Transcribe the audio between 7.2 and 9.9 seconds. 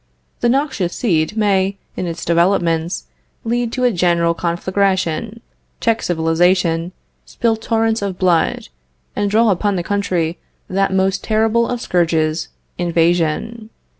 spill torrents of blood, and draw upon the